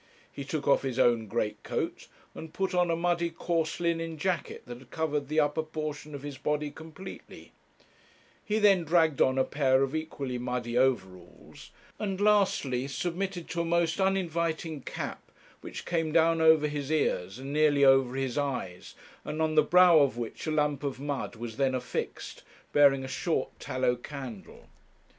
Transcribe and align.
He 0.31 0.43
took 0.43 0.67
off 0.67 0.81
his 0.81 0.97
own 0.97 1.27
great 1.27 1.61
coat, 1.61 2.07
and 2.33 2.51
put 2.51 2.73
on 2.73 2.89
a 2.89 2.95
muddy 2.95 3.29
course 3.29 3.79
linen 3.79 4.17
jacket 4.17 4.63
that 4.65 4.89
covered 4.89 5.27
the 5.27 5.39
upper 5.39 5.61
portion 5.61 6.15
of 6.15 6.23
his 6.23 6.39
body 6.39 6.71
completely; 6.71 7.51
he 8.43 8.57
then 8.57 8.83
dragged 8.83 9.21
on 9.21 9.37
a 9.37 9.43
pair 9.43 9.83
of 9.83 9.93
equally 9.93 10.39
muddy 10.39 10.75
overalls; 10.75 11.69
and 11.99 12.19
lastly 12.19 12.87
submitted 12.87 13.47
to 13.49 13.61
a 13.61 13.63
most 13.63 14.01
uninviting 14.01 14.81
cap, 14.81 15.21
which 15.61 15.85
came 15.85 16.11
down 16.11 16.41
over 16.41 16.67
his 16.67 16.91
ears, 16.91 17.37
and 17.37 17.53
nearly 17.53 17.85
over 17.85 18.15
his 18.15 18.39
eyes, 18.39 18.95
and 19.23 19.39
on 19.39 19.53
the 19.53 19.61
brow 19.61 19.99
of 19.99 20.17
which 20.17 20.47
a 20.47 20.51
lump 20.51 20.83
of 20.83 20.99
mud 20.99 21.35
was 21.35 21.57
then 21.57 21.75
affixed, 21.75 22.41
bearing 22.73 23.03
a 23.03 23.07
short 23.07 23.49
tallow 23.59 23.95
candle. 23.95 24.67